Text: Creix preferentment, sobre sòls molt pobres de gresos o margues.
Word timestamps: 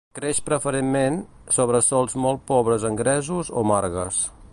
Creix 0.17 0.37
preferentment, 0.45 1.19
sobre 1.57 1.81
sòls 1.89 2.17
molt 2.23 2.41
pobres 2.53 2.87
de 2.87 2.91
gresos 3.03 3.53
o 3.63 3.67
margues. 3.73 4.19